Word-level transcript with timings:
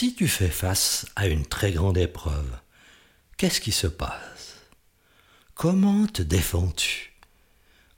Si 0.00 0.14
tu 0.14 0.28
fais 0.28 0.48
face 0.48 1.04
à 1.14 1.26
une 1.26 1.44
très 1.44 1.72
grande 1.72 1.98
épreuve, 1.98 2.56
qu'est-ce 3.36 3.60
qui 3.60 3.70
se 3.70 3.86
passe? 3.86 4.56
Comment 5.54 6.06
te 6.06 6.22
défends-tu? 6.22 7.12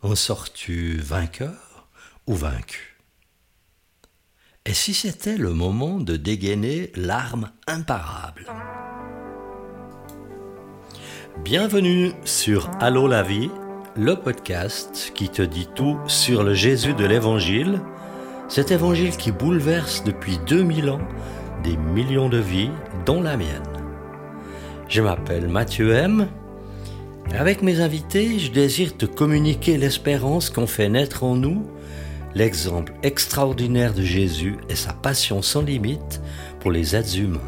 En 0.03 0.17
sors-tu 0.17 0.97
vainqueur 0.97 1.87
ou 2.27 2.35
vaincu? 2.35 2.99
Et 4.67 4.75
si 4.75 4.95
c'était 4.95 5.37
le 5.37 5.53
moment 5.53 6.01
de 6.01 6.17
dégainer 6.17 6.91
l'arme 6.97 7.53
imparable? 7.69 8.47
Bienvenue 11.45 12.15
sur 12.25 12.69
Allô 12.81 13.07
la 13.07 13.23
vie, 13.23 13.49
le 13.95 14.17
podcast 14.17 15.13
qui 15.15 15.29
te 15.29 15.43
dit 15.43 15.69
tout 15.77 16.01
sur 16.09 16.43
le 16.43 16.55
Jésus 16.55 16.95
de 16.95 17.05
l'Évangile, 17.05 17.81
cet 18.49 18.73
Évangile 18.73 19.17
qui 19.17 19.31
bouleverse 19.31 20.03
depuis 20.03 20.39
2000 20.49 20.91
ans 20.91 21.09
des 21.63 21.77
millions 21.77 22.29
de 22.29 22.39
vies, 22.39 22.71
dont 23.07 23.23
la 23.23 23.37
mienne. 23.37 23.63
Je 24.89 25.01
m'appelle 25.01 25.49
Mathieu 25.49 25.93
M. 25.93 26.29
Avec 27.39 27.63
mes 27.63 27.81
invités, 27.81 28.39
je 28.39 28.51
désire 28.51 28.97
te 28.97 29.07
communiquer 29.07 29.79
l'espérance 29.79 30.51
qu'ont 30.51 30.67
fait 30.67 30.89
naître 30.89 31.25
en 31.25 31.37
nous 31.37 31.67
l'exemple 32.35 32.93
extraordinaire 33.03 33.95
de 33.95 34.03
Jésus 34.03 34.57
et 34.69 34.75
sa 34.75 34.93
passion 34.93 35.43
sans 35.43 35.63
limite 35.63 36.21
pour 36.61 36.71
les 36.71 36.97
êtres 36.97 37.19
humains. 37.19 37.41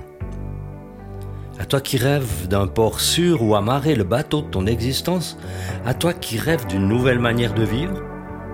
À 1.58 1.66
toi 1.66 1.80
qui 1.80 1.96
rêves 1.96 2.48
d'un 2.48 2.66
port 2.66 3.00
sûr 3.00 3.42
où 3.42 3.54
amarrer 3.54 3.94
le 3.94 4.04
bateau 4.04 4.42
de 4.42 4.48
ton 4.48 4.66
existence, 4.66 5.38
à 5.86 5.94
toi 5.94 6.12
qui 6.12 6.38
rêves 6.38 6.66
d'une 6.66 6.88
nouvelle 6.88 7.20
manière 7.20 7.54
de 7.54 7.62
vivre, 7.62 8.02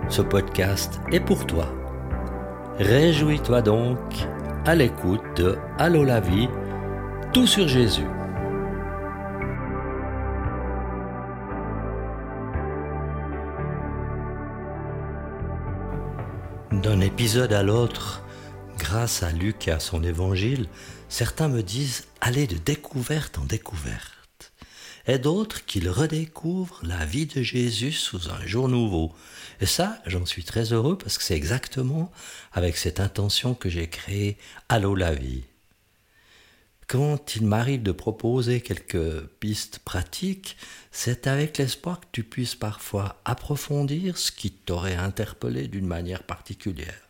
ce 0.08 0.22
podcast 0.22 1.00
est 1.10 1.20
pour 1.20 1.46
toi. 1.46 1.66
Réjouis-toi 2.78 3.62
donc 3.62 3.98
à 4.66 4.74
l'écoute 4.74 5.22
de 5.36 5.56
Allô 5.78 6.04
la 6.04 6.20
vie, 6.20 6.48
tout 7.32 7.46
sur 7.46 7.66
Jésus. 7.66 8.06
D'un 16.72 17.00
épisode 17.00 17.52
à 17.52 17.62
l'autre, 17.62 18.22
grâce 18.78 19.22
à 19.22 19.30
Luc 19.30 19.66
et 19.68 19.70
à 19.70 19.80
son 19.80 20.02
évangile, 20.02 20.66
certains 21.08 21.48
me 21.48 21.62
disent 21.62 22.06
aller 22.20 22.46
de 22.46 22.56
découverte 22.56 23.38
en 23.38 23.44
découverte, 23.44 24.19
et 25.10 25.18
d'autres 25.18 25.64
qu'ils 25.66 25.90
redécouvrent 25.90 26.80
la 26.84 27.04
vie 27.04 27.26
de 27.26 27.42
Jésus 27.42 27.90
sous 27.90 28.30
un 28.30 28.46
jour 28.46 28.68
nouveau, 28.68 29.12
et 29.60 29.66
ça, 29.66 30.00
j'en 30.06 30.24
suis 30.24 30.44
très 30.44 30.72
heureux 30.72 30.96
parce 30.96 31.18
que 31.18 31.24
c'est 31.24 31.34
exactement 31.34 32.12
avec 32.52 32.76
cette 32.76 33.00
intention 33.00 33.54
que 33.54 33.68
j'ai 33.68 33.88
créé 33.88 34.38
Allô 34.68 34.94
la 34.94 35.12
vie. 35.12 35.42
Quand 36.86 37.34
il 37.34 37.44
m'arrive 37.44 37.82
de 37.82 37.90
proposer 37.90 38.60
quelques 38.60 39.26
pistes 39.40 39.80
pratiques, 39.80 40.56
c'est 40.92 41.26
avec 41.26 41.58
l'espoir 41.58 41.98
que 41.98 42.06
tu 42.12 42.22
puisses 42.22 42.54
parfois 42.54 43.20
approfondir 43.24 44.16
ce 44.16 44.30
qui 44.30 44.52
t'aurait 44.52 44.94
interpellé 44.94 45.66
d'une 45.66 45.86
manière 45.86 46.22
particulière. 46.22 47.08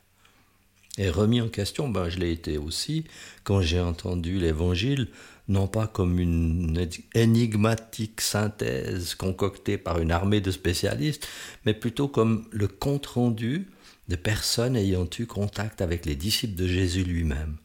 Et 0.96 1.10
remis 1.10 1.42
en 1.42 1.48
question, 1.48 1.88
ben 1.88 2.08
je 2.08 2.18
l'ai 2.18 2.32
été 2.32 2.56
aussi 2.56 3.04
quand 3.44 3.60
j'ai 3.60 3.80
entendu 3.80 4.38
l'Évangile 4.38 5.08
non 5.50 5.66
pas 5.66 5.88
comme 5.88 6.20
une 6.20 6.88
énigmatique 7.14 8.20
synthèse 8.20 9.16
concoctée 9.16 9.78
par 9.78 9.98
une 9.98 10.12
armée 10.12 10.40
de 10.40 10.52
spécialistes, 10.52 11.26
mais 11.66 11.74
plutôt 11.74 12.06
comme 12.06 12.46
le 12.52 12.68
compte-rendu 12.68 13.68
de 14.08 14.16
personnes 14.16 14.76
ayant 14.76 15.08
eu 15.18 15.26
contact 15.26 15.82
avec 15.82 16.06
les 16.06 16.14
disciples 16.14 16.54
de 16.54 16.68
Jésus 16.68 17.02
lui-même. 17.02 17.56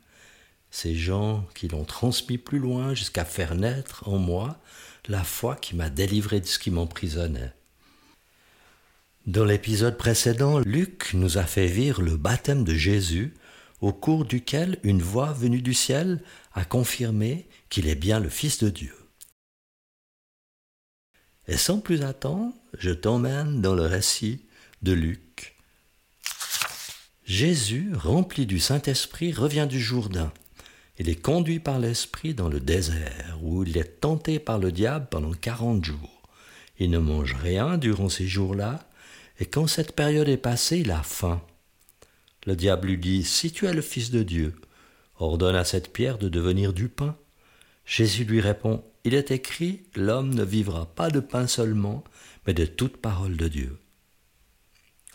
Ces 0.72 0.96
gens 0.96 1.46
qui 1.54 1.68
l'ont 1.68 1.86
transmis 1.86 2.40
plus 2.40 2.60
loin 2.60 2.96
jusqu'à 2.96 3.24
faire 3.24 3.54
naître 3.54 4.10
en 4.10 4.18
moi 4.18 4.60
la 5.08 5.24
foi 5.24 5.56
qui 5.56 5.76
m'a 5.76 5.92
délivré 5.92 6.40
de 6.42 6.48
ce 6.48 6.58
qui 6.58 6.72
m'emprisonnait. 6.72 7.54
Dans 9.28 9.46
l'épisode 9.46 9.98
précédent, 9.98 10.60
Luc 10.60 11.14
nous 11.14 11.38
a 11.38 11.44
fait 11.44 11.68
vivre 11.68 12.02
le 12.02 12.18
baptême 12.18 12.64
de 12.64 12.74
Jésus, 12.74 13.36
au 13.82 13.94
cours 13.94 14.26
duquel 14.26 14.80
une 14.84 15.02
voix 15.02 15.34
venue 15.34 15.62
du 15.62 15.76
ciel 15.76 16.24
a 16.54 16.66
confirmé 16.66 17.48
qu'il 17.76 17.90
est 17.90 17.96
bien 17.96 18.22
le 18.22 18.30
Fils 18.30 18.60
de 18.60 18.70
Dieu. 18.70 18.96
Et 21.50 21.58
sans 21.58 21.82
plus 21.82 22.04
attendre, 22.04 22.54
je 22.78 22.92
t'emmène 22.92 23.62
dans 23.62 23.76
le 23.76 23.82
récit 23.82 24.46
de 24.82 24.94
Luc. 24.94 25.58
Jésus, 27.26 27.92
rempli 27.94 28.46
du 28.46 28.62
Saint-Esprit, 28.62 29.34
revient 29.34 29.68
du 29.70 29.82
Jourdain. 29.82 30.32
Il 31.00 31.10
est 31.10 31.22
conduit 31.22 31.60
par 31.60 31.80
l'Esprit 31.80 32.34
dans 32.34 32.48
le 32.48 32.62
désert, 32.62 33.38
où 33.42 33.66
il 33.66 33.78
est 33.78 34.00
tenté 34.00 34.40
par 34.40 34.58
le 34.58 34.72
diable 34.72 35.08
pendant 35.12 35.34
quarante 35.34 35.84
jours. 35.84 36.22
Il 36.80 36.92
ne 36.92 37.00
mange 37.00 37.34
rien 37.34 37.78
durant 37.78 38.08
ces 38.08 38.26
jours-là, 38.26 38.88
et 39.38 39.48
quand 39.48 39.68
cette 39.68 39.98
période 39.98 40.30
est 40.30 40.38
passée, 40.38 40.78
il 40.78 40.92
a 40.92 41.04
faim. 41.04 41.42
Le 42.46 42.56
diable 42.56 42.88
lui 42.88 42.98
dit, 42.98 43.26
Si 43.26 43.52
tu 43.52 43.66
es 43.66 43.74
le 43.74 43.82
Fils 43.82 44.12
de 44.12 44.24
Dieu, 44.24 44.56
ordonne 45.18 45.58
à 45.58 45.66
cette 45.66 45.92
pierre 45.92 46.18
de 46.18 46.30
devenir 46.30 46.72
du 46.72 46.88
pain. 46.88 47.18
Jésus 47.86 48.26
lui 48.26 48.42
répond, 48.42 48.84
Il 49.04 49.14
est 49.14 49.32
écrit, 49.32 49.84
l'homme 49.96 50.34
ne 50.34 50.44
vivra 50.44 50.88
pas 50.88 51.10
de 51.10 51.20
pain 51.20 51.48
seulement, 51.48 52.04
mais 52.48 52.54
de 52.54 52.66
toute 52.66 52.98
parole 52.98 53.38
de 53.38 53.48
Dieu. 53.48 53.78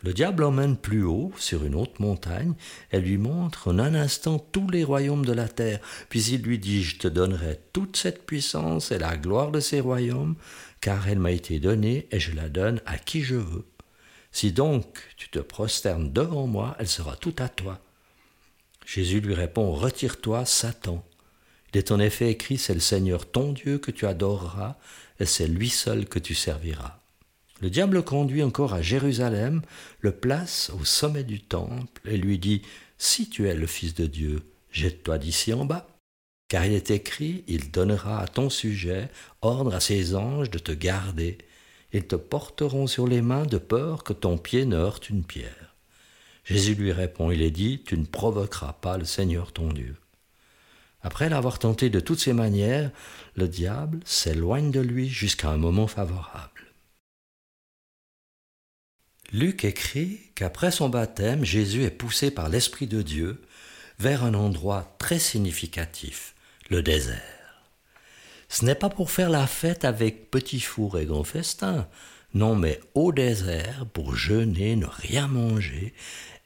Le 0.02 0.14
diable 0.14 0.44
emmène 0.44 0.78
plus 0.78 1.02
haut, 1.02 1.30
sur 1.36 1.64
une 1.64 1.74
haute 1.74 2.00
montagne, 2.00 2.54
et 2.90 3.00
lui 3.00 3.18
montre 3.18 3.68
en 3.68 3.78
un 3.78 3.94
instant 3.94 4.38
tous 4.38 4.70
les 4.70 4.82
royaumes 4.82 5.26
de 5.26 5.32
la 5.32 5.46
terre, 5.46 5.80
puis 6.08 6.22
il 6.24 6.42
lui 6.42 6.58
dit, 6.58 6.82
Je 6.82 6.96
te 6.96 7.08
donnerai 7.08 7.60
toute 7.74 7.96
cette 7.96 8.24
puissance 8.24 8.92
et 8.92 8.98
la 8.98 9.18
gloire 9.18 9.50
de 9.50 9.60
ces 9.60 9.80
royaumes, 9.80 10.36
car 10.80 11.06
elle 11.08 11.18
m'a 11.18 11.32
été 11.32 11.58
donnée, 11.58 12.08
et 12.12 12.20
je 12.20 12.34
la 12.34 12.48
donne 12.48 12.80
à 12.86 12.96
qui 12.96 13.20
je 13.22 13.34
veux. 13.34 13.66
Si 14.32 14.52
donc 14.52 15.00
tu 15.16 15.28
te 15.28 15.38
prosternes 15.38 16.12
devant 16.12 16.46
moi, 16.46 16.76
elle 16.78 16.88
sera 16.88 17.16
toute 17.16 17.42
à 17.42 17.48
toi. 17.48 17.80
Jésus 18.86 19.20
lui 19.20 19.34
répond, 19.34 19.72
Retire-toi, 19.72 20.46
Satan. 20.46 21.04
Il 21.72 21.78
est 21.78 21.92
en 21.92 22.00
effet 22.00 22.30
écrit, 22.30 22.58
c'est 22.58 22.74
le 22.74 22.80
Seigneur 22.80 23.30
ton 23.30 23.52
Dieu 23.52 23.78
que 23.78 23.90
tu 23.90 24.06
adoreras, 24.06 24.76
et 25.20 25.26
c'est 25.26 25.46
lui 25.46 25.68
seul 25.68 26.06
que 26.06 26.18
tu 26.18 26.34
serviras. 26.34 26.98
Le 27.60 27.70
diable 27.70 27.96
le 27.96 28.02
conduit 28.02 28.42
encore 28.42 28.72
à 28.72 28.82
Jérusalem, 28.82 29.60
le 30.00 30.12
place 30.12 30.72
au 30.80 30.84
sommet 30.84 31.24
du 31.24 31.40
temple, 31.40 32.00
et 32.06 32.16
lui 32.16 32.38
dit, 32.38 32.62
Si 32.98 33.28
tu 33.28 33.48
es 33.48 33.54
le 33.54 33.66
Fils 33.66 33.94
de 33.94 34.06
Dieu, 34.06 34.40
jette-toi 34.72 35.18
d'ici 35.18 35.52
en 35.52 35.64
bas. 35.64 35.86
Car 36.48 36.64
il 36.64 36.72
est 36.72 36.90
écrit, 36.90 37.44
il 37.46 37.70
donnera 37.70 38.20
à 38.20 38.26
ton 38.26 38.50
sujet 38.50 39.08
ordre 39.42 39.74
à 39.74 39.80
ses 39.80 40.16
anges 40.16 40.50
de 40.50 40.58
te 40.58 40.72
garder. 40.72 41.38
Ils 41.92 42.06
te 42.06 42.16
porteront 42.16 42.86
sur 42.86 43.06
les 43.06 43.22
mains 43.22 43.46
de 43.46 43.58
peur 43.58 44.02
que 44.02 44.12
ton 44.12 44.38
pied 44.38 44.64
ne 44.64 44.76
heurte 44.76 45.10
une 45.10 45.22
pierre. 45.22 45.76
Jésus 46.44 46.74
lui 46.74 46.90
répond, 46.90 47.30
il 47.30 47.42
est 47.42 47.52
dit, 47.52 47.82
tu 47.86 47.96
ne 47.96 48.04
provoqueras 48.04 48.72
pas 48.72 48.98
le 48.98 49.04
Seigneur 49.04 49.52
ton 49.52 49.72
Dieu. 49.72 49.94
Après 51.02 51.28
l'avoir 51.28 51.58
tenté 51.58 51.88
de 51.88 52.00
toutes 52.00 52.20
ses 52.20 52.32
manières, 52.32 52.90
le 53.34 53.48
diable 53.48 54.00
s'éloigne 54.04 54.70
de 54.70 54.80
lui 54.80 55.08
jusqu'à 55.08 55.48
un 55.48 55.56
moment 55.56 55.86
favorable. 55.86 56.50
Luc 59.32 59.64
écrit 59.64 60.20
qu'après 60.34 60.70
son 60.70 60.88
baptême, 60.88 61.44
Jésus 61.44 61.84
est 61.84 61.90
poussé 61.90 62.30
par 62.30 62.48
l'Esprit 62.48 62.86
de 62.86 63.00
Dieu 63.00 63.40
vers 63.98 64.24
un 64.24 64.34
endroit 64.34 64.96
très 64.98 65.18
significatif, 65.18 66.34
le 66.68 66.82
désert. 66.82 67.20
Ce 68.48 68.64
n'est 68.64 68.74
pas 68.74 68.88
pour 68.88 69.10
faire 69.10 69.30
la 69.30 69.46
fête 69.46 69.84
avec 69.84 70.30
petit 70.30 70.58
four 70.58 70.98
et 70.98 71.06
grand 71.06 71.22
festin, 71.22 71.86
non 72.34 72.56
mais 72.56 72.80
au 72.94 73.12
désert 73.12 73.86
pour 73.92 74.16
jeûner, 74.16 74.74
ne 74.74 74.86
rien 74.86 75.28
manger 75.28 75.94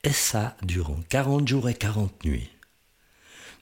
et 0.03 0.12
ça 0.12 0.56
durant 0.62 1.00
quarante 1.09 1.48
jours 1.48 1.69
et 1.69 1.75
quarante 1.75 2.25
nuits. 2.25 2.50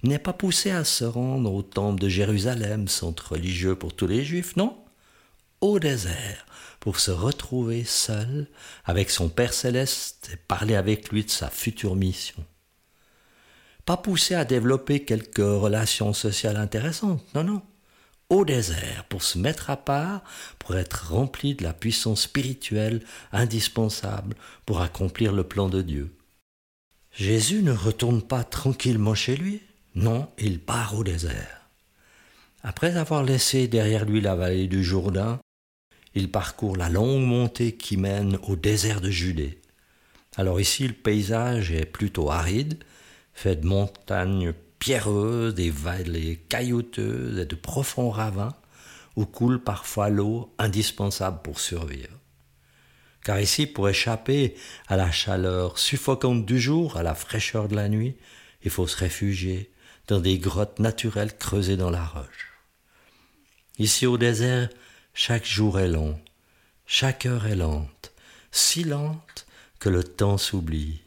N'est 0.03 0.19
pas 0.19 0.33
poussé 0.33 0.71
à 0.71 0.85
se 0.85 1.05
rendre 1.05 1.53
au 1.53 1.63
temple 1.63 2.01
de 2.01 2.09
Jérusalem, 2.09 2.89
centre 2.89 3.33
religieux 3.33 3.77
pour 3.77 3.95
tous 3.95 4.09
les 4.09 4.25
juifs, 4.25 4.57
non 4.57 4.77
Au 5.61 5.79
désert, 5.79 6.45
pour 6.81 6.99
se 6.99 7.13
retrouver 7.13 7.85
seul 7.85 8.49
avec 8.85 9.11
son 9.11 9.29
Père 9.29 9.55
céleste 9.55 10.31
et 10.33 10.37
parler 10.37 10.75
avec 10.75 11.11
lui 11.11 11.25
de 11.25 11.31
sa 11.31 11.51
future 11.51 11.95
mission. 11.95 12.45
Pas 13.85 13.97
poussé 13.97 14.35
à 14.35 14.45
développer 14.45 15.05
quelques 15.05 15.39
relations 15.39 16.13
sociales 16.13 16.57
intéressantes, 16.57 17.23
non, 17.35 17.45
non. 17.45 17.63
Au 18.29 18.45
désert, 18.45 19.05
pour 19.09 19.23
se 19.23 19.39
mettre 19.39 19.71
à 19.71 19.77
part, 19.77 20.25
pour 20.59 20.77
être 20.77 21.13
rempli 21.13 21.55
de 21.55 21.63
la 21.63 21.75
puissance 21.75 22.23
spirituelle 22.23 23.05
indispensable 23.31 24.35
pour 24.67 24.81
accomplir 24.81 25.33
le 25.33 25.45
plan 25.45 25.69
de 25.69 25.83
Dieu. 25.83 26.17
Jésus 27.13 27.63
ne 27.63 27.73
retourne 27.73 28.23
pas 28.23 28.43
tranquillement 28.43 29.15
chez 29.15 29.37
lui, 29.37 29.61
non, 29.95 30.29
il 30.39 30.61
part 30.61 30.97
au 30.97 31.05
désert. 31.05 31.69
Après 32.63 32.97
avoir 32.97 33.25
laissé 33.25 33.69
derrière 33.69 34.05
lui 34.05 34.21
la 34.21 34.35
vallée 34.35 34.69
du 34.69 34.83
Jourdain, 34.83 35.41
il 36.15 36.31
parcourt 36.31 36.77
la 36.77 36.89
longue 36.89 37.23
montée 37.23 37.73
qui 37.73 37.97
mène 37.97 38.39
au 38.45 38.57
désert 38.57 39.01
de 39.01 39.11
Judée. 39.11 39.61
Alors 40.37 40.61
ici, 40.61 40.87
le 40.87 40.95
paysage 40.95 41.73
est 41.73 41.85
plutôt 41.85 42.31
aride, 42.31 42.79
fait 43.35 43.57
de 43.57 43.67
montagnes 43.67 44.55
pierreuses, 44.79 45.55
des 45.55 45.71
vallées 45.71 46.37
caillouteuses 46.49 47.39
et 47.39 47.47
de 47.47 47.55
profonds 47.55 48.11
ravins 48.11 48.55
où 49.17 49.27
coule 49.27 49.63
parfois 49.63 50.09
l'eau 50.09 50.55
indispensable 50.59 51.41
pour 51.43 51.61
survivre. 51.61 52.19
Car 53.25 53.41
ici, 53.41 53.67
pour 53.67 53.89
échapper 53.89 54.55
à 54.89 54.97
la 54.97 55.11
chaleur 55.11 55.79
suffocante 55.79 56.47
du 56.47 56.59
jour, 56.59 56.97
à 56.97 57.03
la 57.03 57.15
fraîcheur 57.15 57.69
de 57.69 57.77
la 57.77 57.89
nuit, 57.89 58.17
il 58.65 58.71
faut 58.71 58.87
se 58.87 58.97
réfugier 58.97 59.72
dans 60.09 60.21
des 60.21 60.39
grottes 60.39 60.79
naturelles 60.79 61.37
creusées 61.37 61.77
dans 61.77 61.91
la 61.91 62.05
roche. 62.05 62.53
Ici 63.79 64.07
au 64.07 64.19
désert, 64.19 64.69
chaque 65.15 65.47
jour 65.47 65.79
est 65.79 65.89
long, 65.89 66.21
chaque 66.87 67.27
heure 67.27 67.47
est 67.47 67.57
lente, 67.57 68.13
si 68.51 68.85
lente 68.85 69.47
que 69.79 69.89
le 69.89 70.05
temps 70.05 70.39
s'oublie. 70.39 71.01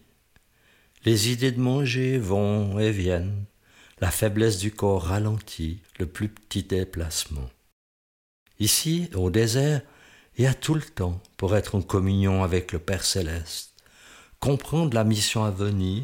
Les 1.06 1.32
idées 1.32 1.52
de 1.52 1.62
manger 1.62 2.18
vont 2.18 2.80
et 2.80 2.92
viennent, 2.92 3.46
la 4.00 4.12
faiblesse 4.12 4.58
du 4.58 4.72
corps 4.72 5.04
ralentit 5.04 5.82
le 6.00 6.06
plus 6.06 6.30
petit 6.30 6.64
déplacement. 6.64 7.50
Ici, 8.60 9.10
au 9.14 9.30
désert, 9.30 9.82
il 10.38 10.44
y 10.44 10.48
a 10.48 10.54
tout 10.54 10.74
le 10.74 10.82
temps 10.82 11.22
pour 11.38 11.56
être 11.56 11.76
en 11.76 11.82
communion 11.82 12.44
avec 12.44 12.72
le 12.72 12.80
Père 12.80 13.06
céleste, 13.06 13.74
comprendre 14.40 14.94
la 14.94 15.04
mission 15.04 15.46
à 15.46 15.52
venir, 15.52 16.04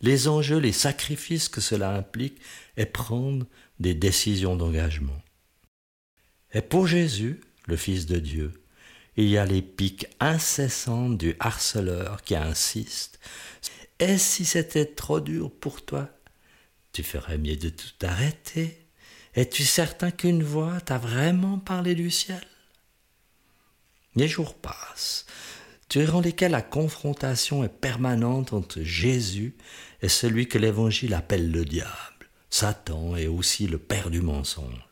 les 0.00 0.28
enjeux, 0.28 0.58
les 0.58 0.72
sacrifices 0.72 1.48
que 1.48 1.60
cela 1.60 1.90
implique 1.90 2.40
et 2.76 2.86
prendre 2.86 3.46
des 3.80 3.94
décisions 3.94 4.56
d'engagement. 4.56 5.20
Et 6.52 6.62
pour 6.62 6.86
Jésus, 6.86 7.40
le 7.66 7.76
Fils 7.76 8.06
de 8.06 8.18
Dieu, 8.18 8.52
il 9.16 9.28
y 9.28 9.36
a 9.36 9.44
les 9.44 9.62
piques 9.62 10.06
incessantes 10.20 11.18
du 11.18 11.34
harceleur 11.40 12.22
qui 12.22 12.36
insiste. 12.36 13.18
Et 13.98 14.16
si 14.16 14.44
c'était 14.44 14.86
trop 14.86 15.20
dur 15.20 15.50
pour 15.50 15.84
toi, 15.84 16.08
tu 16.92 17.02
ferais 17.02 17.36
mieux 17.36 17.56
de 17.56 17.68
tout 17.68 18.06
arrêter. 18.06 18.86
Es-tu 19.34 19.64
certain 19.64 20.10
qu'une 20.10 20.42
voix 20.42 20.80
t'a 20.80 20.98
vraiment 20.98 21.58
parlé 21.58 21.94
du 21.94 22.10
ciel? 22.10 22.42
Les 24.14 24.28
jours 24.28 24.54
passent, 24.54 25.26
durant 25.90 26.20
lesquels 26.20 26.52
la 26.52 26.62
confrontation 26.62 27.64
est 27.64 27.68
permanente 27.68 28.52
entre 28.52 28.82
Jésus 28.82 29.56
et 30.02 30.08
celui 30.08 30.48
que 30.48 30.58
l'Évangile 30.58 31.14
appelle 31.14 31.50
le 31.50 31.64
diable, 31.64 32.28
Satan 32.50 33.16
est 33.16 33.26
aussi 33.26 33.66
le 33.66 33.78
père 33.78 34.10
du 34.10 34.20
mensonge? 34.20 34.88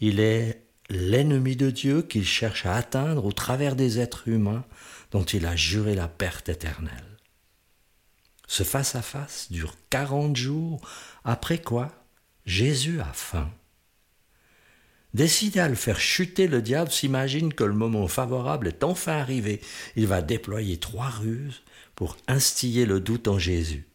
Il 0.00 0.20
est 0.20 0.62
l'ennemi 0.88 1.56
de 1.56 1.70
Dieu 1.70 2.02
qu'il 2.02 2.26
cherche 2.26 2.66
à 2.66 2.74
atteindre 2.74 3.24
au 3.24 3.32
travers 3.32 3.76
des 3.76 4.00
êtres 4.00 4.28
humains 4.28 4.64
dont 5.10 5.24
il 5.24 5.46
a 5.46 5.56
juré 5.56 5.94
la 5.94 6.08
perte 6.08 6.48
éternelle. 6.48 7.18
Ce 8.46 8.64
face-à-face 8.64 9.52
dure 9.52 9.76
quarante 9.90 10.36
jours, 10.36 10.80
après 11.24 11.58
quoi 11.58 11.92
Jésus 12.46 13.00
a 13.00 13.12
faim. 13.12 13.50
Décidé 15.12 15.58
à 15.58 15.68
le 15.68 15.74
faire 15.74 15.98
chuter, 15.98 16.46
le 16.46 16.62
diable 16.62 16.90
s'imagine 16.90 17.52
que 17.52 17.64
le 17.64 17.74
moment 17.74 18.06
favorable 18.06 18.68
est 18.68 18.84
enfin 18.84 19.18
arrivé. 19.18 19.60
Il 19.96 20.06
va 20.06 20.22
déployer 20.22 20.78
trois 20.78 21.08
ruses 21.08 21.62
pour 21.96 22.16
instiller 22.28 22.86
le 22.86 23.00
doute 23.00 23.26
en 23.26 23.38
Jésus. 23.38 23.88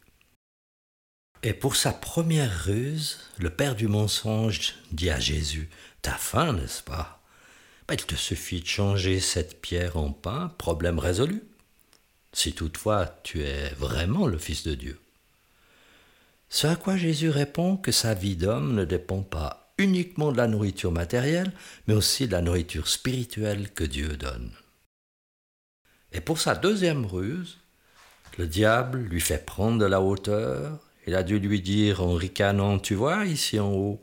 Et 1.42 1.54
pour 1.54 1.76
sa 1.76 1.92
première 1.92 2.64
ruse, 2.64 3.18
le 3.38 3.50
père 3.50 3.76
du 3.76 3.88
mensonge 3.88 4.74
dit 4.92 5.10
à 5.10 5.18
Jésus 5.18 5.70
T'as 6.02 6.16
faim, 6.16 6.52
n'est-ce 6.52 6.82
pas? 6.82 7.22
Ben, 7.88 7.94
Il 7.94 8.04
te 8.04 8.14
suffit 8.14 8.60
de 8.60 8.66
changer 8.66 9.20
cette 9.20 9.60
pierre 9.62 9.96
en 9.96 10.10
pain, 10.10 10.52
problème 10.58 10.98
résolu. 10.98 11.42
Si 12.32 12.52
toutefois 12.52 13.20
tu 13.22 13.42
es 13.42 13.70
vraiment 13.70 14.26
le 14.26 14.38
Fils 14.38 14.64
de 14.64 14.74
Dieu. 14.74 15.00
Ce 16.50 16.66
à 16.66 16.76
quoi 16.76 16.96
Jésus 16.96 17.30
répond 17.30 17.76
que 17.76 17.92
sa 17.92 18.12
vie 18.12 18.36
d'homme 18.36 18.74
ne 18.74 18.84
dépend 18.84 19.22
pas 19.22 19.65
uniquement 19.78 20.32
de 20.32 20.38
la 20.38 20.48
nourriture 20.48 20.92
matérielle, 20.92 21.52
mais 21.86 21.94
aussi 21.94 22.26
de 22.26 22.32
la 22.32 22.42
nourriture 22.42 22.88
spirituelle 22.88 23.70
que 23.72 23.84
Dieu 23.84 24.16
donne. 24.16 24.50
Et 26.12 26.20
pour 26.20 26.40
sa 26.40 26.54
deuxième 26.54 27.04
ruse, 27.04 27.58
le 28.38 28.46
diable 28.46 29.00
lui 29.00 29.20
fait 29.20 29.44
prendre 29.44 29.78
de 29.78 29.86
la 29.86 30.00
hauteur 30.00 30.86
il 31.06 31.14
a 31.14 31.22
dû 31.22 31.38
lui 31.38 31.60
dire 31.60 32.02
en 32.02 32.14
ricanant 32.14 32.78
Tu 32.78 32.94
vois, 32.94 33.24
ici 33.26 33.60
en 33.60 33.72
haut, 33.72 34.00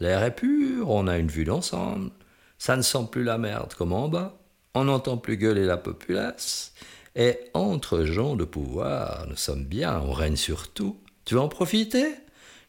l'air 0.00 0.22
est 0.22 0.34
pur, 0.34 0.90
on 0.90 1.06
a 1.06 1.16
une 1.16 1.28
vue 1.28 1.44
d'ensemble, 1.44 2.10
ça 2.58 2.76
ne 2.76 2.82
sent 2.82 3.08
plus 3.10 3.24
la 3.24 3.38
merde 3.38 3.72
comme 3.74 3.92
en 3.92 4.08
bas, 4.08 4.38
on 4.74 4.84
n'entend 4.84 5.16
plus 5.16 5.38
gueuler 5.38 5.64
la 5.64 5.78
populace, 5.78 6.74
et 7.16 7.38
entre 7.54 8.04
gens 8.04 8.36
de 8.36 8.44
pouvoir, 8.44 9.26
nous 9.28 9.36
sommes 9.36 9.64
bien, 9.64 9.98
on 10.00 10.12
règne 10.12 10.36
sur 10.36 10.72
tout. 10.72 10.98
Tu 11.24 11.34
veux 11.34 11.40
en 11.40 11.48
profiter? 11.48 12.14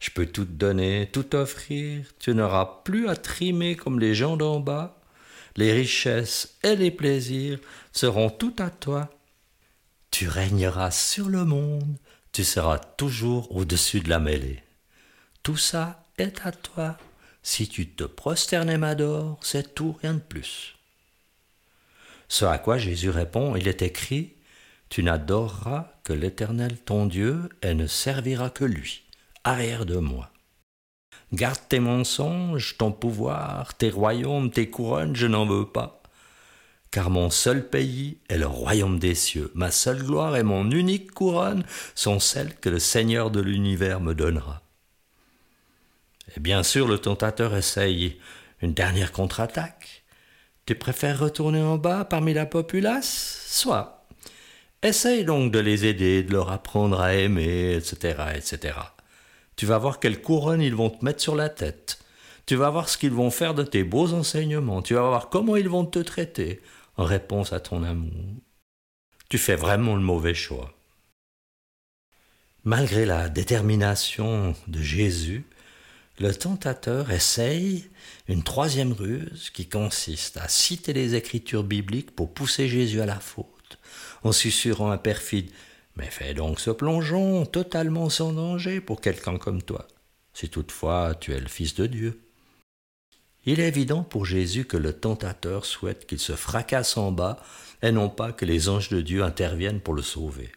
Je 0.03 0.09
peux 0.09 0.25
tout 0.25 0.43
donner, 0.43 1.09
tout 1.13 1.33
offrir, 1.33 2.05
tu 2.19 2.35
n'auras 2.35 2.81
plus 2.83 3.07
à 3.07 3.15
trimer 3.15 3.77
comme 3.77 4.01
les 4.01 4.13
gens 4.13 4.35
d'en 4.35 4.59
bas. 4.59 4.99
Les 5.55 5.71
richesses 5.71 6.57
et 6.61 6.75
les 6.75 6.91
plaisirs 6.91 7.59
seront 7.93 8.29
tout 8.29 8.53
à 8.59 8.69
toi. 8.69 9.09
Tu 10.11 10.27
régneras 10.27 10.91
sur 10.91 11.29
le 11.29 11.45
monde 11.45 11.97
tu 12.33 12.43
seras 12.43 12.79
toujours 12.79 13.55
au-dessus 13.55 13.99
de 13.99 14.09
la 14.09 14.17
mêlée. 14.17 14.63
Tout 15.43 15.55
ça 15.55 16.03
est 16.17 16.43
à 16.45 16.51
toi. 16.51 16.97
Si 17.43 17.69
tu 17.69 17.87
te 17.87 18.03
prosternes 18.03 18.71
et 18.71 18.77
m'adores, 18.77 19.39
c'est 19.43 19.75
tout, 19.75 19.95
rien 20.01 20.15
de 20.15 20.19
plus. 20.19 20.75
Ce 22.27 22.43
à 22.43 22.57
quoi 22.57 22.79
Jésus 22.79 23.11
répond, 23.11 23.55
il 23.55 23.67
est 23.67 23.83
écrit, 23.83 24.33
Tu 24.89 25.03
n'adoreras 25.03 25.93
que 26.03 26.13
l'Éternel 26.13 26.75
ton 26.77 27.05
Dieu 27.05 27.49
et 27.61 27.75
ne 27.75 27.85
serviras 27.85 28.49
que 28.49 28.65
lui, 28.65 29.03
arrière 29.43 29.85
de 29.85 29.97
moi. 29.97 30.29
Garde 31.31 31.59
tes 31.67 31.79
mensonges, 31.79 32.77
ton 32.77 32.91
pouvoir, 32.91 33.73
tes 33.75 33.89
royaumes, 33.89 34.51
tes 34.51 34.69
couronnes, 34.69 35.15
je 35.15 35.27
n'en 35.27 35.45
veux 35.45 35.65
pas 35.65 36.03
car 36.93 37.09
mon 37.09 37.31
seul 37.31 37.67
pays 37.67 38.19
est 38.29 38.37
le 38.37 38.45
royaume 38.45 38.99
des 38.99 39.15
cieux. 39.15 39.51
Ma 39.55 39.71
seule 39.71 40.03
gloire 40.03 40.37
et 40.37 40.43
mon 40.43 40.69
unique 40.69 41.11
couronne 41.11 41.65
sont 41.95 42.19
celles 42.19 42.53
que 42.53 42.69
le 42.69 42.77
Seigneur 42.77 43.31
de 43.31 43.41
l'univers 43.41 43.99
me 43.99 44.13
donnera. 44.13 44.61
Et 46.37 46.39
bien 46.39 46.61
sûr, 46.61 46.87
le 46.87 46.99
tentateur 46.99 47.55
essaye 47.55 48.19
une 48.61 48.75
dernière 48.75 49.11
contre-attaque. 49.11 50.03
Tu 50.67 50.75
préfères 50.75 51.17
retourner 51.17 51.63
en 51.63 51.79
bas 51.79 52.05
parmi 52.05 52.31
la 52.31 52.45
populace? 52.45 53.43
Soit. 53.47 54.05
Essaye 54.83 55.25
donc 55.25 55.51
de 55.51 55.59
les 55.59 55.85
aider, 55.85 56.21
de 56.21 56.31
leur 56.31 56.51
apprendre 56.51 57.01
à 57.01 57.15
aimer, 57.15 57.73
etc., 57.73 58.23
etc. 58.35 58.75
Tu 59.55 59.65
vas 59.65 59.77
voir 59.77 59.99
quelle 59.99 60.21
couronne 60.21 60.61
ils 60.61 60.75
vont 60.75 60.89
te 60.89 61.03
mettre 61.03 61.21
sur 61.21 61.35
la 61.35 61.49
tête. 61.49 61.99
Tu 62.45 62.55
vas 62.55 62.69
voir 62.69 62.89
ce 62.89 62.97
qu'ils 62.97 63.11
vont 63.11 63.31
faire 63.31 63.53
de 63.53 63.63
tes 63.63 63.83
beaux 63.83 64.13
enseignements. 64.13 64.81
Tu 64.81 64.95
vas 64.95 65.01
voir 65.01 65.29
comment 65.29 65.55
ils 65.55 65.69
vont 65.69 65.85
te 65.85 65.99
traiter 65.99 66.61
en 66.97 67.05
réponse 67.05 67.53
à 67.53 67.59
ton 67.59 67.83
amour, 67.83 68.11
tu 69.29 69.37
fais 69.37 69.55
vraiment 69.55 69.95
le 69.95 70.01
mauvais 70.01 70.33
choix. 70.33 70.73
Malgré 72.63 73.05
la 73.05 73.29
détermination 73.29 74.55
de 74.67 74.81
Jésus, 74.81 75.43
le 76.19 76.33
tentateur 76.33 77.11
essaye 77.11 77.89
une 78.27 78.43
troisième 78.43 78.93
ruse 78.93 79.49
qui 79.49 79.67
consiste 79.67 80.37
à 80.37 80.47
citer 80.47 80.93
les 80.93 81.15
écritures 81.15 81.63
bibliques 81.63 82.15
pour 82.15 82.33
pousser 82.33 82.69
Jésus 82.69 83.01
à 83.01 83.05
la 83.05 83.19
faute, 83.19 83.79
en 84.23 84.31
susurrant 84.31 84.91
un 84.91 84.97
perfide 84.97 85.49
Mais 85.95 86.09
fais 86.09 86.33
donc 86.33 86.59
ce 86.59 86.71
plongeon 86.71 87.45
totalement 87.45 88.09
sans 88.09 88.33
danger 88.33 88.81
pour 88.81 89.01
quelqu'un 89.01 89.37
comme 89.37 89.61
toi, 89.61 89.87
si 90.33 90.49
toutefois 90.49 91.15
tu 91.19 91.33
es 91.33 91.39
le 91.39 91.47
Fils 91.47 91.75
de 91.75 91.85
Dieu. 91.85 92.19
Il 93.45 93.59
est 93.59 93.67
évident 93.67 94.03
pour 94.03 94.25
Jésus 94.25 94.65
que 94.65 94.77
le 94.77 94.93
tentateur 94.93 95.65
souhaite 95.65 96.05
qu'il 96.05 96.19
se 96.19 96.33
fracasse 96.33 96.97
en 96.97 97.11
bas 97.11 97.43
et 97.81 97.91
non 97.91 98.09
pas 98.09 98.31
que 98.31 98.45
les 98.45 98.69
anges 98.69 98.89
de 98.89 99.01
Dieu 99.01 99.23
interviennent 99.23 99.81
pour 99.81 99.93
le 99.93 100.01
sauver. 100.01 100.51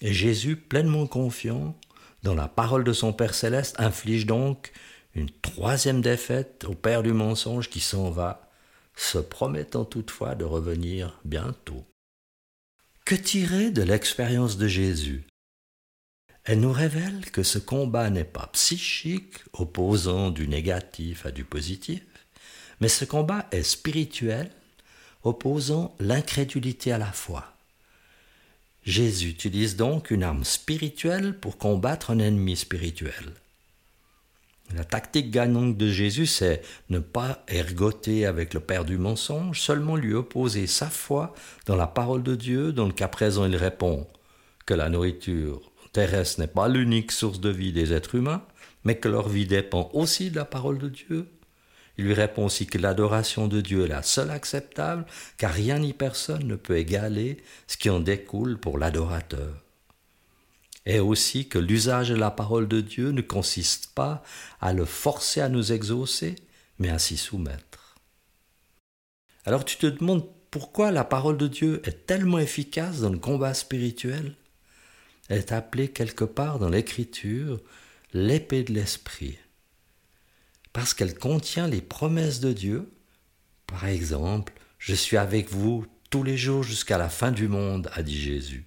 Et 0.00 0.14
Jésus, 0.14 0.56
pleinement 0.56 1.06
confiant 1.06 1.76
dans 2.22 2.34
la 2.34 2.48
parole 2.48 2.84
de 2.84 2.94
son 2.94 3.12
Père 3.12 3.34
céleste, 3.34 3.76
inflige 3.78 4.24
donc 4.24 4.72
une 5.14 5.30
troisième 5.30 6.00
défaite 6.00 6.64
au 6.66 6.74
Père 6.74 7.02
du 7.02 7.12
mensonge 7.12 7.68
qui 7.68 7.80
s'en 7.80 8.10
va, 8.10 8.50
se 8.96 9.18
promettant 9.18 9.84
toutefois 9.84 10.34
de 10.34 10.44
revenir 10.44 11.18
bientôt. 11.24 11.84
Que 13.10 13.16
tirer 13.16 13.72
de 13.72 13.82
l'expérience 13.82 14.56
de 14.56 14.68
Jésus? 14.68 15.24
Elle 16.44 16.60
nous 16.60 16.70
révèle 16.70 17.28
que 17.32 17.42
ce 17.42 17.58
combat 17.58 18.08
n'est 18.08 18.22
pas 18.22 18.48
psychique, 18.52 19.34
opposant 19.52 20.30
du 20.30 20.46
négatif 20.46 21.26
à 21.26 21.32
du 21.32 21.42
positif, 21.42 22.02
mais 22.80 22.86
ce 22.86 23.04
combat 23.04 23.48
est 23.50 23.64
spirituel, 23.64 24.48
opposant 25.24 25.92
l'incrédulité 25.98 26.92
à 26.92 26.98
la 26.98 27.10
foi. 27.10 27.52
Jésus 28.84 29.30
utilise 29.30 29.74
donc 29.74 30.12
une 30.12 30.22
arme 30.22 30.44
spirituelle 30.44 31.36
pour 31.36 31.58
combattre 31.58 32.12
un 32.12 32.20
ennemi 32.20 32.56
spirituel. 32.56 33.32
La 34.76 34.84
tactique 34.84 35.32
gagnante 35.32 35.76
de 35.76 35.88
Jésus, 35.88 36.26
c'est 36.26 36.62
ne 36.90 37.00
pas 37.00 37.42
ergoter 37.48 38.24
avec 38.24 38.54
le 38.54 38.60
Père 38.60 38.84
du 38.84 38.98
mensonge, 38.98 39.60
seulement 39.60 39.96
lui 39.96 40.14
opposer 40.14 40.68
sa 40.68 40.88
foi 40.88 41.34
dans 41.66 41.74
la 41.74 41.88
parole 41.88 42.22
de 42.22 42.36
Dieu, 42.36 42.72
dans 42.72 42.86
le 42.86 42.92
cas 42.92 43.08
présent 43.08 43.46
il 43.46 43.56
répond 43.56 44.06
que 44.66 44.74
la 44.74 44.88
nourriture 44.88 45.60
terrestre 45.92 46.40
n'est 46.40 46.46
pas 46.46 46.68
l'unique 46.68 47.10
source 47.10 47.40
de 47.40 47.50
vie 47.50 47.72
des 47.72 47.92
êtres 47.92 48.14
humains, 48.14 48.44
mais 48.84 48.96
que 48.96 49.08
leur 49.08 49.28
vie 49.28 49.46
dépend 49.46 49.90
aussi 49.92 50.30
de 50.30 50.36
la 50.36 50.44
parole 50.44 50.78
de 50.78 50.88
Dieu. 50.88 51.26
Il 51.98 52.04
lui 52.04 52.14
répond 52.14 52.44
aussi 52.44 52.66
que 52.66 52.78
l'adoration 52.78 53.48
de 53.48 53.60
Dieu 53.60 53.84
est 53.84 53.88
la 53.88 54.04
seule 54.04 54.30
acceptable, 54.30 55.04
car 55.36 55.52
rien 55.52 55.80
ni 55.80 55.92
personne 55.92 56.46
ne 56.46 56.54
peut 56.54 56.76
égaler 56.76 57.38
ce 57.66 57.76
qui 57.76 57.90
en 57.90 57.98
découle 57.98 58.56
pour 58.58 58.78
l'adorateur. 58.78 59.52
Et 60.86 60.98
aussi 60.98 61.48
que 61.48 61.58
l'usage 61.58 62.08
de 62.08 62.14
la 62.14 62.30
parole 62.30 62.68
de 62.68 62.80
Dieu 62.80 63.10
ne 63.10 63.20
consiste 63.20 63.94
pas 63.94 64.22
à 64.60 64.72
le 64.72 64.84
forcer 64.84 65.40
à 65.40 65.48
nous 65.48 65.72
exaucer, 65.72 66.36
mais 66.78 66.88
à 66.88 66.98
s'y 66.98 67.16
soumettre. 67.16 67.96
Alors 69.44 69.64
tu 69.64 69.76
te 69.76 69.86
demandes 69.86 70.26
pourquoi 70.50 70.90
la 70.90 71.04
parole 71.04 71.36
de 71.36 71.46
Dieu 71.46 71.80
est 71.84 72.06
tellement 72.06 72.38
efficace 72.38 73.00
dans 73.00 73.10
le 73.10 73.18
combat 73.18 73.54
spirituel? 73.54 74.34
Elle 75.28 75.38
est 75.38 75.52
appelée 75.52 75.88
quelque 75.88 76.24
part 76.24 76.58
dans 76.58 76.68
l'Écriture 76.68 77.60
l'épée 78.12 78.64
de 78.64 78.72
l'Esprit 78.72 79.38
parce 80.72 80.94
qu'elle 80.94 81.18
contient 81.18 81.68
les 81.68 81.80
promesses 81.80 82.40
de 82.40 82.52
Dieu. 82.52 82.92
Par 83.66 83.86
exemple, 83.86 84.52
je 84.78 84.94
suis 84.94 85.16
avec 85.16 85.50
vous 85.50 85.86
tous 86.10 86.22
les 86.22 86.36
jours 86.36 86.62
jusqu'à 86.62 86.98
la 86.98 87.08
fin 87.08 87.32
du 87.32 87.48
monde, 87.48 87.90
a 87.92 88.02
dit 88.02 88.20
Jésus. 88.20 88.66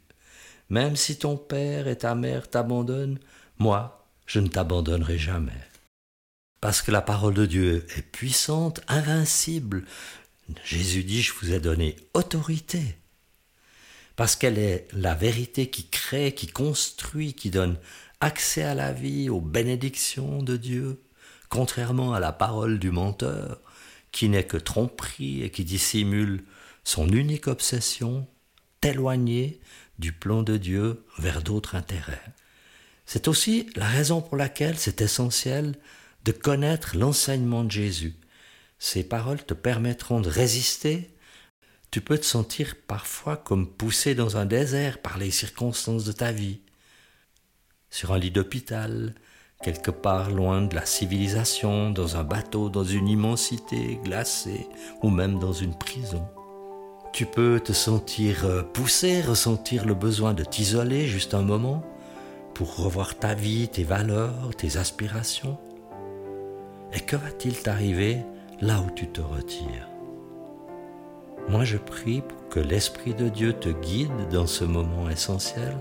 Même 0.70 0.96
si 0.96 1.18
ton 1.18 1.38
père 1.38 1.88
et 1.88 1.98
ta 1.98 2.16
mère 2.16 2.50
t'abandonnent, 2.50 3.20
moi, 3.60 4.08
je 4.26 4.40
ne 4.40 4.48
t'abandonnerai 4.48 5.18
jamais. 5.18 5.52
Parce 6.62 6.82
que 6.82 6.92
la 6.92 7.02
parole 7.02 7.34
de 7.34 7.46
Dieu 7.46 7.86
est 7.98 8.02
puissante, 8.02 8.82
invincible. 8.88 9.84
Jésus 10.64 11.04
dit, 11.04 11.22
je 11.22 11.34
vous 11.34 11.54
ai 11.54 11.60
donné 11.60 11.96
autorité. 12.14 12.96
Parce 14.16 14.36
qu'elle 14.36 14.58
est 14.58 14.88
la 14.94 15.16
vérité 15.16 15.70
qui 15.70 15.88
crée, 15.90 16.34
qui 16.34 16.48
construit, 16.48 17.34
qui 17.34 17.50
donne 17.50 17.78
accès 18.22 18.64
à 18.64 18.76
la 18.76 18.94
vie, 18.94 19.30
aux 19.30 19.42
bénédictions 19.42 20.42
de 20.44 20.56
Dieu 20.56 21.04
contrairement 21.54 22.16
à 22.16 22.20
la 22.20 22.32
parole 22.32 22.80
du 22.80 22.90
menteur, 22.90 23.62
qui 24.12 24.28
n'est 24.28 24.44
que 24.44 24.58
tromperie 24.58 25.44
et 25.44 25.52
qui 25.52 25.64
dissimule 25.64 26.44
son 26.84 27.08
unique 27.08 27.46
obsession, 27.46 28.28
t'éloigner 28.84 29.62
du 29.98 30.12
plan 30.12 30.44
de 30.44 30.58
Dieu 30.58 31.06
vers 31.18 31.42
d'autres 31.42 31.76
intérêts. 31.76 32.22
C'est 33.06 33.30
aussi 33.30 33.70
la 33.78 33.86
raison 33.86 34.22
pour 34.22 34.36
laquelle 34.36 34.78
c'est 34.78 35.00
essentiel 35.00 35.76
de 36.26 36.34
connaître 36.34 36.98
l'enseignement 36.98 37.64
de 37.64 37.72
Jésus. 37.72 38.14
Ces 38.80 39.06
paroles 39.06 39.42
te 39.42 39.54
permettront 39.54 40.20
de 40.20 40.28
résister. 40.28 41.16
Tu 41.92 42.02
peux 42.02 42.18
te 42.18 42.26
sentir 42.26 42.76
parfois 42.86 43.38
comme 43.38 43.70
poussé 43.70 44.16
dans 44.16 44.36
un 44.36 44.46
désert 44.46 45.02
par 45.02 45.18
les 45.18 45.32
circonstances 45.32 46.04
de 46.04 46.12
ta 46.12 46.34
vie. 46.34 46.60
Sur 47.90 48.12
un 48.12 48.20
lit 48.20 48.32
d'hôpital, 48.32 49.16
quelque 49.64 49.92
part 49.92 50.30
loin 50.30 50.62
de 50.62 50.76
la 50.76 50.86
civilisation, 50.86 51.90
dans 51.90 52.18
un 52.18 52.26
bateau, 52.26 52.68
dans 52.68 52.84
une 52.84 53.08
immensité 53.08 53.98
glacée, 54.04 54.68
ou 55.02 55.10
même 55.10 55.40
dans 55.40 55.54
une 55.54 55.78
prison. 55.78 56.28
Tu 57.14 57.28
peux 57.28 57.60
te 57.60 57.74
sentir 57.74 58.44
euh, 58.46 58.64
poussé, 58.64 59.22
ressentir 59.22 59.86
le 59.86 59.94
besoin 59.94 60.34
de 60.34 60.44
t'isoler 60.44 61.06
juste 61.06 61.36
un 61.36 61.44
moment 61.44 61.84
pour 62.56 62.76
revoir 62.76 63.20
ta 63.20 63.36
vie, 63.36 63.68
tes 63.68 63.84
valeurs, 63.84 64.50
tes 64.58 64.78
aspirations. 64.78 65.60
Et 66.92 67.00
que 67.02 67.16
va-t-il 67.16 67.56
t'arriver 67.62 68.18
là 68.62 68.82
où 68.82 68.90
tu 68.90 69.08
te 69.08 69.22
retires? 69.22 69.88
Moi 71.50 71.66
je 71.66 71.78
prie 71.78 72.22
pour 72.22 72.50
que 72.50 72.60
l'Esprit 72.60 73.14
de 73.14 73.30
Dieu 73.30 73.54
te 73.54 73.70
guide 73.70 74.30
dans 74.32 74.48
ce 74.48 74.64
moment 74.64 75.08
essentiel. 75.08 75.78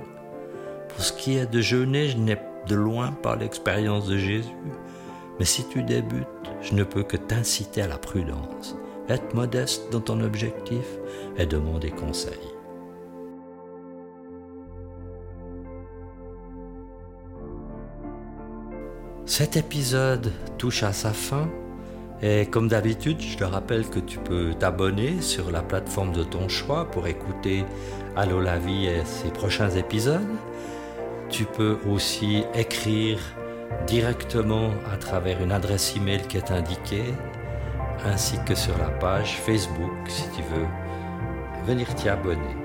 Pour 0.91 1.03
ce 1.03 1.15
qui 1.15 1.39
est 1.39 1.51
de 1.51 1.63
jeûner, 1.63 2.09
je 2.09 2.19
n'ai 2.19 2.37
de 2.69 2.75
loin 2.75 3.11
par 3.11 3.37
l'expérience 3.37 4.07
de 4.07 4.19
Jésus. 4.19 4.51
Mais 5.39 5.47
si 5.47 5.67
tu 5.67 5.83
débutes, 5.83 6.27
je 6.61 6.75
ne 6.75 6.85
peux 6.85 7.05
que 7.05 7.17
t'inciter 7.17 7.81
à 7.81 7.87
la 7.87 7.97
prudence. 7.97 8.77
Être 9.09 9.35
modeste 9.35 9.91
dans 9.93 10.01
ton 10.01 10.21
objectif 10.21 10.85
et 11.37 11.47
demander 11.47 11.91
conseil. 11.91 12.39
Cet 19.27 19.57
épisode 19.57 20.33
touche 20.59 20.83
à 20.83 20.93
sa 20.93 21.11
fin 21.11 21.49
et 22.23 22.47
comme 22.47 22.69
d'habitude, 22.69 23.21
je 23.21 23.37
te 23.37 23.43
rappelle 23.43 23.89
que 23.89 23.99
tu 23.99 24.19
peux 24.19 24.55
t'abonner 24.55 25.21
sur 25.21 25.51
la 25.51 25.61
plateforme 25.61 26.13
de 26.13 26.23
ton 26.23 26.49
choix 26.49 26.89
pour 26.89 27.09
écouter 27.09 27.65
Allo 28.15 28.41
la 28.41 28.59
vie 28.59 28.87
et 28.87 29.05
ses 29.05 29.31
prochains 29.31 29.71
épisodes. 29.71 30.21
Tu 31.31 31.45
peux 31.45 31.79
aussi 31.91 32.45
écrire 32.55 33.19
directement 33.89 34.71
à 34.93 34.97
travers 34.99 35.43
une 35.43 35.51
adresse 35.51 35.97
email 35.97 36.23
qui 36.29 36.37
est 36.37 36.53
indiquée, 36.53 37.13
ainsi 38.05 38.39
que 38.45 38.55
sur 38.55 38.77
la 38.79 38.91
page 38.91 39.39
Facebook 39.39 39.93
si 40.09 40.29
tu 40.31 40.43
veux 40.43 40.67
venir 41.67 41.95
t'y 41.95 42.09
abonner. 42.09 42.57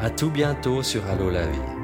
À 0.00 0.10
tout 0.10 0.30
bientôt 0.30 0.82
sur 0.82 1.06
Allo 1.06 1.30
la 1.30 1.46
vie. 1.46 1.79